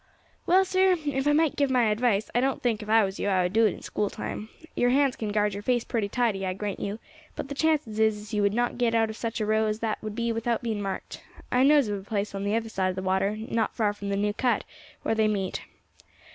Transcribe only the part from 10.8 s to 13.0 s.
marked. I knows of a place over the other side of